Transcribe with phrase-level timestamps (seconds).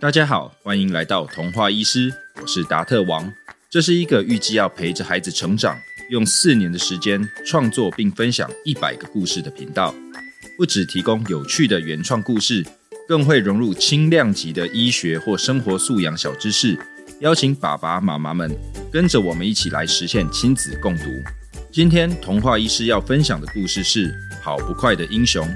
[0.00, 3.30] 大家好，欢迎来到童话医师，我是达特王。
[3.68, 5.76] 这是一个预计要陪着孩子成长，
[6.08, 9.94] 用四年的时间创作并分享一百个故事的频道。
[10.56, 12.64] 不只提供有趣的原创故事，
[13.06, 16.78] 更会融入轻量级的医学或生活素养小知识，
[17.20, 18.50] 邀请爸爸妈妈们
[18.90, 21.04] 跟着我们一起来实现亲子共读。
[21.70, 24.08] 今天童话医师要分享的故事是
[24.42, 25.46] 《跑不快的英雄》。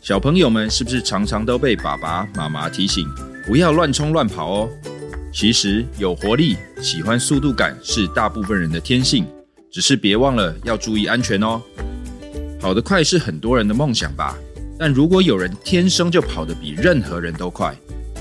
[0.00, 3.08] 小朋友们是不是常常都被爸爸妈妈提醒？
[3.46, 4.68] 不要乱冲乱跑哦。
[5.32, 9.24] 其实有活力、喜欢速度感是大部分人的天性，
[9.70, 11.62] 只是别忘了要注意安全哦。
[12.58, 14.36] 跑得快是很多人的梦想吧？
[14.78, 17.74] 但如果有人天生就跑得比任何人都快，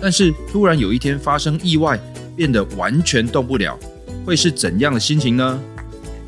[0.00, 2.00] 但是突然有一天发生意外，
[2.34, 3.78] 变得完全动不了，
[4.24, 5.60] 会是怎样的心情呢？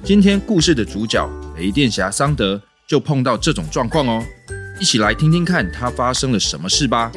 [0.05, 4.23] 今天故事的主角雷电侠桑德就碰到这种状况哦。
[4.79, 7.11] 一起来听听看他发生了什么事吧。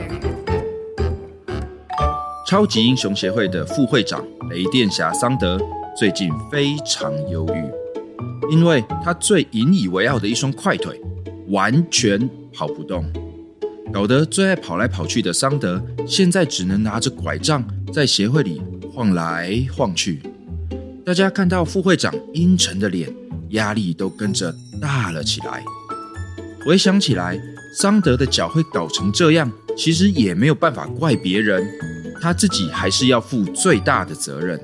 [2.48, 5.60] 超级英雄协会的副会长雷电侠桑德
[6.00, 10.98] 最近非常忧郁，因为他最引以为傲的一双快腿
[11.50, 12.18] 完全
[12.54, 13.04] 跑不动，
[13.92, 18.62] 搞得最爱跑来跑去的桑德现在只能拿着拐杖在协会里
[18.94, 20.22] 晃来晃去。
[21.06, 23.14] 大家看到副会长阴沉的脸，
[23.50, 25.62] 压力都跟着大了起来。
[26.66, 27.38] 回想起来，
[27.78, 31.62] 桑德的脚会搞成这样，其实也没有办法怪别人。
[32.22, 34.60] 他自己还是要负最大的责任。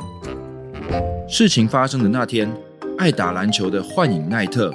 [1.28, 2.52] 事情发生的那天，
[2.98, 4.74] 爱打篮球的幻影奈特、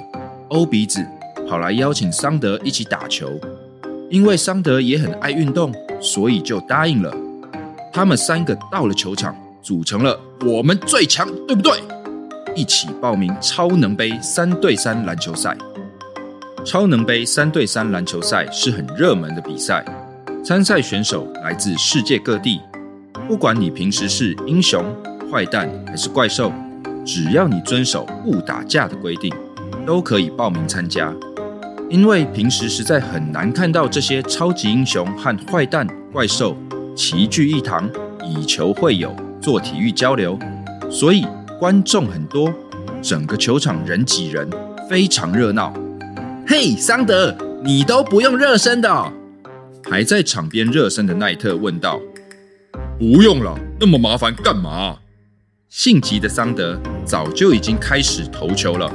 [0.49, 1.05] 欧鼻子
[1.47, 3.39] 跑来邀请桑德一起打球，
[4.09, 7.13] 因为桑德也很爱运动，所以就答应了。
[7.93, 11.73] 他们三个到了球场，组成了我们最强，对不对？
[12.55, 15.55] 一起报名超能杯三对三篮球赛。
[16.65, 19.85] 超能杯三对三篮球赛是很热门的比赛，
[20.43, 22.59] 参赛选手来自世界各地。
[23.29, 24.83] 不管你平时是英雄、
[25.31, 26.51] 坏蛋还是怪兽，
[27.05, 29.31] 只要你遵守不打架的规定，
[29.85, 31.13] 都可以报名参加。
[31.91, 36.57] 因为平时实在很难看到这些超级英雄和坏蛋、怪兽
[36.95, 37.87] 齐聚一堂，
[38.25, 40.35] 以球会友，做体育交流，
[40.89, 41.23] 所以
[41.59, 42.51] 观众很多，
[42.99, 44.49] 整个球场人挤人，
[44.89, 45.71] 非常热闹。
[46.47, 49.13] 嘿，桑德，你都不用热身的？
[49.87, 51.99] 还在场边热身的奈特问道。
[52.99, 54.97] 不用了，那么麻烦干嘛？
[55.69, 58.91] 性急的桑德早就已经开始投球了。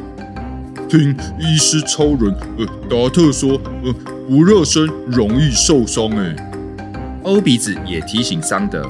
[0.90, 3.90] 听医师超人呃达特说，呃
[4.28, 6.36] 不热身容易受伤哎。
[7.22, 8.82] 欧鼻子也提醒桑德，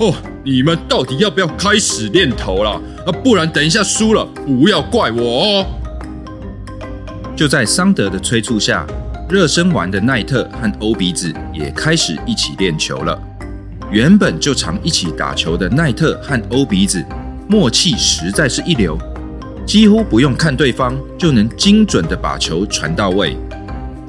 [0.00, 2.70] 哦，你们到底要不要开始练投了？
[3.06, 5.66] 啊，不然等一下输了，不要怪我哦。
[7.36, 8.86] 就在桑德的催促下，
[9.28, 13.22] 热身完的奈特和欧鼻子也开始一起练球了。
[13.90, 17.02] 原本就常一起打球的奈特和欧鼻子，
[17.48, 18.98] 默契实在是一流，
[19.66, 23.34] 几乎不用看对方就能精准的把球传到位。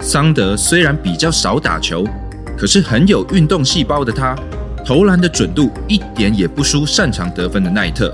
[0.01, 2.05] 桑德虽然比较少打球，
[2.57, 4.35] 可是很有运动细胞的他，
[4.85, 8.13] 投篮的准度一点也不输擅长得分的奈特。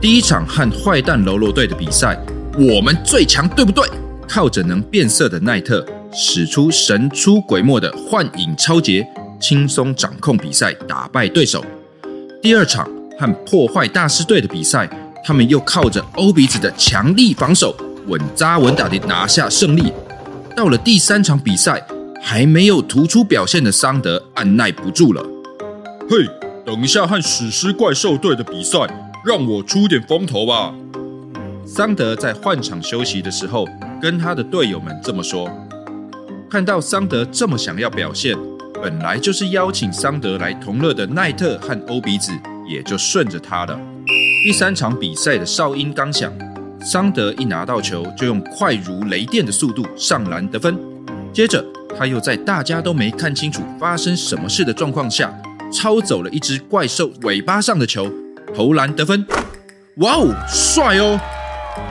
[0.00, 2.18] 第一场和坏蛋喽啰队的比赛，
[2.58, 3.86] 我们最强，对不对？
[4.26, 5.84] 靠着能变色的奈特，
[6.14, 9.06] 使出神出鬼没的幻影超杰。
[9.48, 11.64] 轻松掌控比赛，打败对手。
[12.42, 12.84] 第二场
[13.16, 14.90] 和破坏大师队的比赛，
[15.24, 17.72] 他们又靠着欧鼻子的强力防守，
[18.08, 19.92] 稳扎稳打地拿下胜利。
[20.56, 21.80] 到了第三场比赛，
[22.20, 25.24] 还没有突出表现的桑德按耐不住了。
[26.10, 26.26] 嘿，
[26.64, 28.80] 等一下和史诗怪兽队的比赛，
[29.24, 30.74] 让我出点风头吧。
[31.64, 33.64] 桑德在换场休息的时候，
[34.02, 35.48] 跟他的队友们这么说。
[36.50, 38.36] 看到桑德这么想要表现。
[38.86, 42.30] 本来就是邀请桑德来同乐的奈特和欧鼻子，
[42.68, 43.76] 也就顺着他了。
[44.44, 46.32] 第三场比赛的哨音刚响，
[46.80, 50.78] 桑德一拿到球就用快如雷电的速度上篮得分。
[51.32, 51.64] 接着
[51.98, 55.36] 他又在大家都没看清楚发生什么事的状况下，
[55.72, 58.08] 抄走了一只怪兽尾巴上的球，
[58.54, 59.26] 投篮得分。
[59.96, 61.18] 哇哦，帅哦！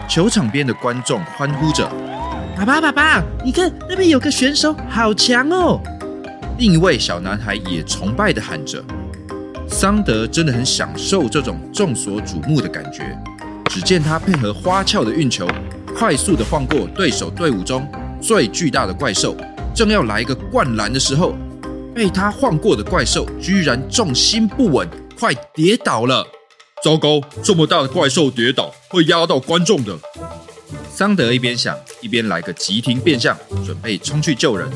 [0.07, 1.91] 球场边的观众欢呼着
[2.55, 5.81] ：“爸爸，爸爸，你看那边有个选手，好强哦！”
[6.57, 8.81] 另一位小男孩也崇拜地喊着
[9.67, 13.17] ：“桑德真的很享受这种众所瞩目的感觉。”
[13.69, 15.45] 只见他配合花俏的运球，
[15.97, 17.85] 快速地晃过对手队伍中
[18.21, 19.35] 最巨大的怪兽，
[19.75, 21.35] 正要来一个灌篮的时候，
[21.93, 24.87] 被他晃过的怪兽居然重心不稳，
[25.19, 26.25] 快跌倒了！
[26.81, 29.93] 糟糕，这么大的怪兽跌倒会压到观众的。
[30.89, 34.69] 桑德一边想，一边来个急停变向，准备冲去救人。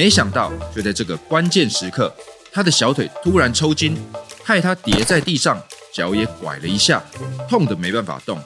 [0.00, 2.10] 没想到，就在这个关键时刻，
[2.50, 3.94] 他的小腿突然抽筋，
[4.42, 5.62] 害他跌在地上，
[5.92, 7.04] 脚也拐了一下，
[7.46, 8.40] 痛得没办法动。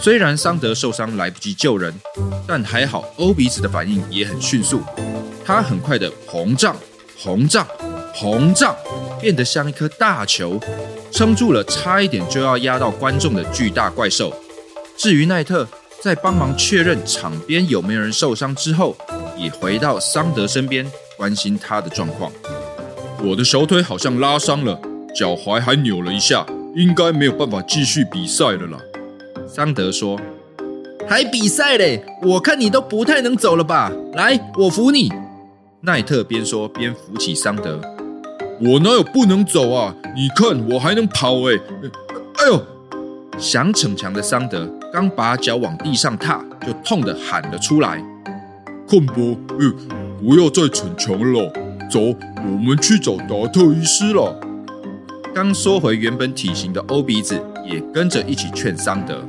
[0.00, 1.94] 虽然桑德受伤来不及救人，
[2.44, 4.82] 但还好欧比子的反应也很迅速，
[5.44, 6.76] 他很快的膨胀、
[7.22, 7.64] 膨胀、
[8.12, 8.74] 膨胀，
[9.20, 10.58] 变得像一颗大球，
[11.12, 14.34] 撑住了差一点就要压到观众的巨大怪兽。
[14.96, 15.68] 至于奈特，
[16.02, 18.96] 在帮忙确认场边有没有人受伤之后，
[19.42, 20.86] 也回到桑德身边，
[21.16, 22.30] 关心他的状况。
[23.24, 24.80] 我的小腿好像拉伤了，
[25.14, 26.46] 脚踝还扭了一下，
[26.76, 28.78] 应该没有办法继续比赛了啦。
[29.48, 30.18] 桑德说。
[31.08, 32.04] 还比赛嘞？
[32.22, 33.90] 我看你都不太能走了吧？
[34.14, 35.12] 来，我扶你。
[35.80, 37.80] 奈特边说边扶起桑德。
[38.60, 39.92] 我哪有不能走啊？
[40.14, 41.58] 你看我还能跑哎！
[42.36, 42.64] 哎呦！
[43.36, 48.00] 想逞强的桑德刚把脚往地上踏，就痛得喊了出来
[48.92, 49.72] ：“困波，呃，
[50.20, 51.50] 不要再逞强了，
[51.90, 51.98] 走，
[52.44, 54.38] 我们去找达特医师了。”
[55.34, 59.26] 刚缩回原本体型的欧鼻子也跟着一起劝桑德。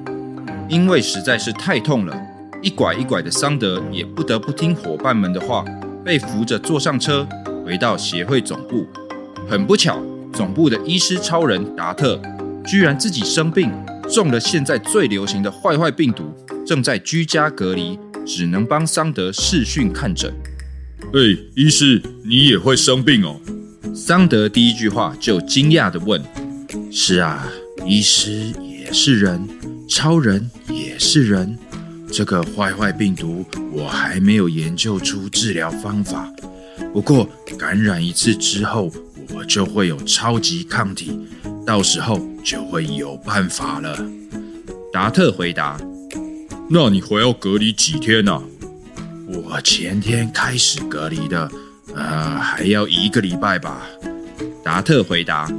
[0.67, 2.13] 因为实在是太痛了，
[2.61, 5.63] 一拐一拐的桑德也不得不听伙伴们的话，
[6.03, 7.25] 被扶着坐上车，
[7.65, 8.85] 回到协会总部。
[9.47, 9.97] 很不巧，
[10.33, 12.21] 总部的医师超人达特
[12.65, 13.71] 居然自己生病，
[14.09, 16.33] 中了现在最流行的坏坏病毒，
[16.67, 20.33] 正在居家隔离，只能帮桑德视讯看诊。
[21.13, 23.39] 哎，医师，你也会生病哦？
[23.93, 26.21] 桑德第一句话就惊讶地问
[26.91, 27.47] ：“是啊，
[27.85, 29.47] 医师也是人。”
[29.85, 31.55] 超人也是人，
[32.11, 36.31] 这个坏坏病毒我还没有研究出治疗方法。
[36.91, 37.29] 不过
[37.59, 38.91] 感染一次之后，
[39.35, 41.11] 我就会有超级抗体，
[41.63, 43.95] 到时候就会有办法了。
[44.91, 45.79] 达特回答
[46.69, 48.41] ：“那你还要隔离几天呢？”
[49.27, 51.49] 我前天开始隔离的，
[51.95, 53.81] 呃，还要一个礼拜吧。
[54.63, 55.49] 达特回答。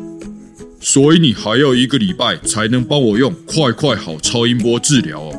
[0.80, 5.32] 所以你还要一个礼拜才能帮我用快快好超音波治疗哦？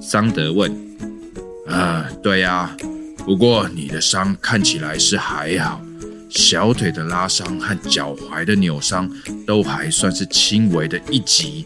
[0.00, 0.72] 桑德问。
[1.68, 2.74] 啊，对呀。
[3.18, 5.80] 不过你的伤看起来是还好，
[6.30, 9.08] 小腿的拉伤和脚踝的扭伤
[9.46, 11.64] 都还算是轻微的一级。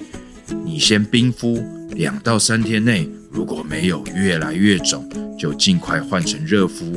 [0.65, 1.65] 你先冰敷，
[1.97, 5.09] 两到三天内如果没有越来越肿，
[5.39, 6.97] 就尽快换成热敷。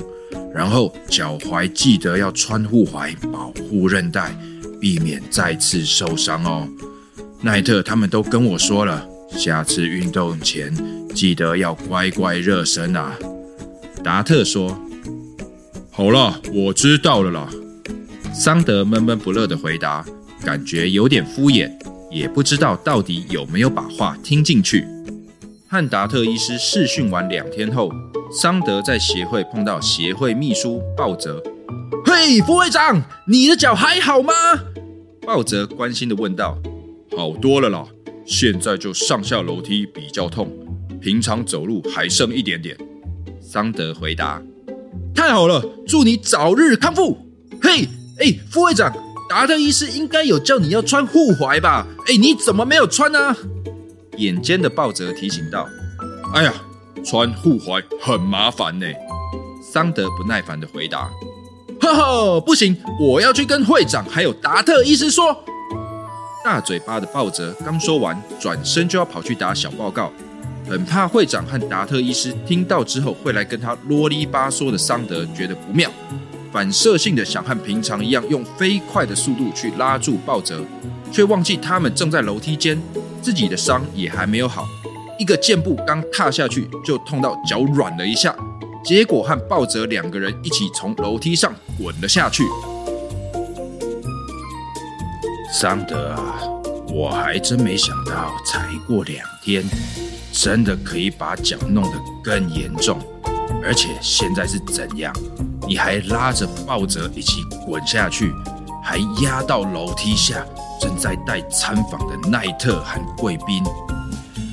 [0.53, 4.35] 然后脚踝记得要穿护踝，保护韧带。
[4.81, 6.65] 避免再次受伤哦，
[7.41, 10.73] 奈特他们都跟我说了，下次运动前
[11.13, 13.13] 记得要乖乖热身啊。
[14.01, 14.81] 达特说
[15.91, 17.49] ：“好了，我知道了啦。”
[18.33, 20.05] 桑德闷闷不乐的回答，
[20.45, 21.69] 感觉有点敷衍，
[22.11, 24.85] 也不知道到底有没有把话听进去。
[25.67, 27.91] 和达特医师试训完两天后，
[28.31, 31.41] 桑德在协会碰到协会秘书鲍泽。
[32.05, 34.33] 嘿，副会长，你的脚还好吗？
[35.21, 36.57] 鲍泽关心的问道。
[37.15, 37.85] 好多了啦，
[38.25, 40.51] 现在就上下楼梯比较痛，
[40.99, 42.75] 平常走路还剩一点点。
[43.41, 44.41] 桑德回答。
[45.13, 47.17] 太好了，祝你早日康复。
[47.61, 47.87] 嘿，
[48.19, 48.91] 哎，副会长，
[49.29, 51.85] 达特医师应该有叫你要穿护踝吧？
[52.07, 53.35] 哎，你怎么没有穿呢？
[54.17, 55.69] 眼尖的鲍泽提醒道。
[56.33, 56.51] 哎呀，
[57.05, 58.87] 穿护踝很麻烦呢。
[59.61, 61.11] 桑德不耐烦的回答。
[61.79, 65.37] 呵呵，不行，我要去跟会长还有达特医师说。
[66.43, 70.11] 大嘴巴的鲍泽刚说完，转身就要跑去打小报告，
[70.67, 74.77] 很怕会长和达特医师听到之后会来跟他啰里吧嗦的。
[74.77, 75.91] 桑德觉得不妙，
[76.51, 80.61] 反射性的想和平常一样用飞快的速度去拉住鲍泽，
[81.11, 82.81] 却忘记他们正在楼梯间，
[83.21, 84.65] 自己的伤也还没有好，
[85.19, 88.35] 一个箭步刚踏下去就痛到脚软了一下。
[88.83, 92.43] 结果和鲍泽两个人一起从楼梯上滚了下去。
[95.51, 96.39] 桑德啊，
[96.87, 99.63] 我还真没想到，才过两天，
[100.31, 101.91] 真的可以把脚弄得
[102.23, 102.97] 更严重。
[103.63, 105.13] 而且现在是怎样？
[105.67, 108.33] 你还拉着抱着一起滚下去，
[108.83, 110.43] 还压到楼梯下
[110.81, 113.63] 正在带参访的奈特和贵宾。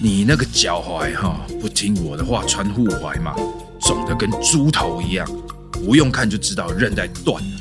[0.02, 3.34] 你那个脚踝哈，不听我的话，穿护踝嘛。
[3.80, 5.26] 肿得跟猪头一样，
[5.72, 7.60] 不用看就知道韧带断了。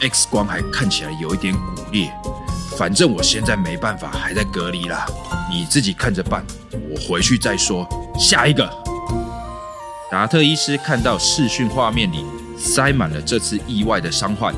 [0.00, 2.12] X 光还看起来有一点骨裂。
[2.76, 5.06] 反正我现在没办法，还在隔离啦，
[5.50, 6.44] 你自己看着办。
[6.72, 7.88] 我回去再说。
[8.18, 8.68] 下一个，
[10.14, 12.24] 达特医师看到视讯画面里
[12.56, 14.54] 塞满了这次意外的伤患，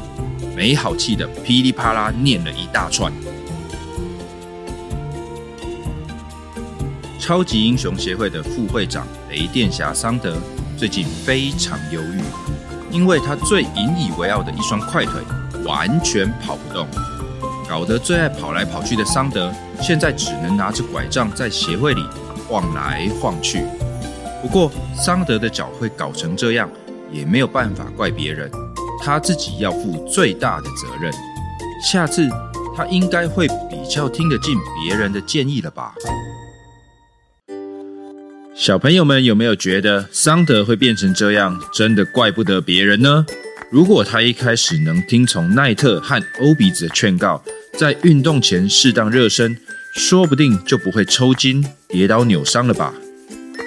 [0.55, 3.11] 没好气的噼里啪啦念了一大串。
[7.19, 10.37] 超级英雄协会的副会长雷电侠桑德。
[10.77, 12.21] 最近非常忧郁，
[12.91, 15.23] 因为他最引以为傲的一双快腿
[15.65, 16.87] 完全跑不动，
[17.67, 22.03] 搞得最爱跑来跑去的桑德，现在只能拿着拐杖在协会里
[22.47, 23.65] 晃来晃去。
[24.47, 26.71] 不过，桑德的脚会搞成这样，
[27.11, 28.49] 也没有办法怪别人，
[29.03, 31.13] 他自己要负最大的责任。
[31.85, 32.29] 下次
[32.77, 35.93] 他应该会比较听得进别人的建议了吧？
[38.55, 43.27] 小朋友们有没有觉得桑德会变成这样，真的怪不得别人呢？
[43.73, 47.43] 如果他一开始能听从奈特和欧比子的劝告，
[47.77, 49.59] 在运动前适当热身，
[49.93, 52.95] 说不定就不会抽筋、跌倒、扭伤了吧？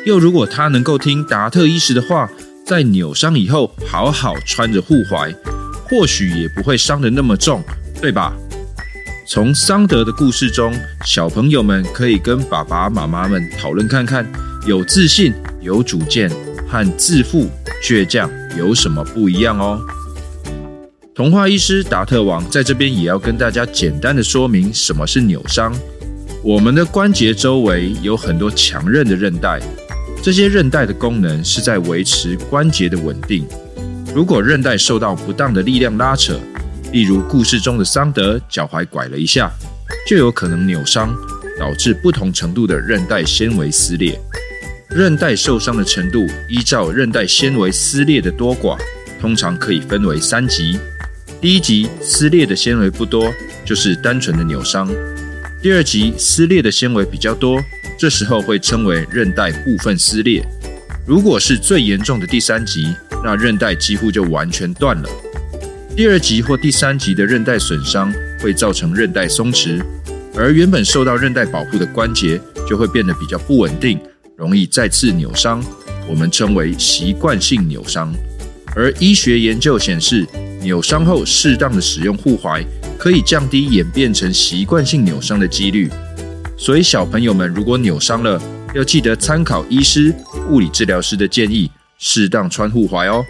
[0.06, 2.30] 又如果他能够听达特医师的话，
[2.66, 5.36] 在扭伤以后好好穿着护踝，
[5.84, 7.64] 或许也不会伤得那么重，
[8.02, 8.34] 对吧？
[9.28, 10.74] 从桑德的故事中，
[11.06, 14.26] 小朋友们可以跟爸爸妈妈们讨论看看。
[14.66, 16.30] 有自信、有主见
[16.68, 17.50] 和自负、
[17.82, 19.80] 倔强有什么不一样哦？
[21.16, 25.74] 童话医师达特王在这边也要跟大家简单的说明什么是扭伤。
[26.44, 29.62] 我们的关节周围有很多强韧的韧带，
[30.22, 33.48] 这些韧带的功能是在维持关节的稳定。
[34.14, 36.38] 如果韧带受到不当的力量拉扯，
[36.92, 39.50] 例如故事中的桑德脚踝拐了一下，
[40.06, 41.16] 就有可能扭伤，
[41.58, 44.20] 导致不同程度的韧带纤维撕裂。
[44.90, 48.78] 韧带受伤的程度，依照韧带纤维撕裂的多寡，
[49.22, 50.78] 通常可以分为三级。
[51.40, 53.32] 第一级撕裂的纤维不多，
[53.64, 54.90] 就是单纯的扭伤；
[55.62, 57.64] 第二级撕裂的纤维比较多，
[58.00, 60.42] 这时候会称为韧带部分撕裂。
[61.06, 65.10] 如果是最严重的第三级，那韧带几乎就完全断了。
[65.98, 69.84] 第二级或第三级的韧带损伤会造成韧带松弛，
[70.34, 74.00] 而原本受到韧带保护的关节就会变得比较不稳定。
[74.38, 75.62] 容易再次扭伤，
[76.08, 78.14] 我们称为习惯性扭伤。
[78.78, 80.26] 而医学研究显示，
[80.62, 82.64] 扭伤后适当的使用护踝，
[82.98, 85.90] 可以降低演变成习惯性扭伤的几率。
[86.60, 88.40] 所以小朋友们如果扭伤了，
[88.76, 90.14] 要记得参考医师、
[90.50, 93.26] 物理治疗师的建议，适当穿护踝哦。